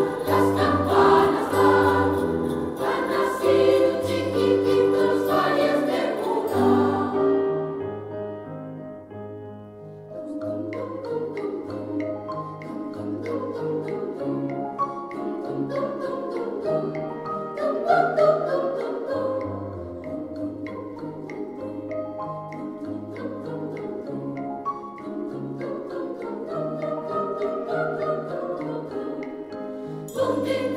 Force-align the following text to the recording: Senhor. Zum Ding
Senhor. 0.00 0.29
Zum 30.12 30.44
Ding 30.44 30.74